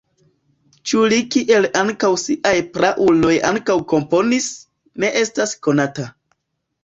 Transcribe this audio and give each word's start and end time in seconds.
Ĉu 0.91 1.01
li 1.11 1.17
kiel 1.33 1.67
ankaŭ 1.81 2.09
siaj 2.21 2.53
prauloj 2.77 3.35
ankaŭ 3.51 3.77
komponis, 3.93 4.47
ne 5.03 5.11
estas 5.25 5.55
konata. 5.69 6.07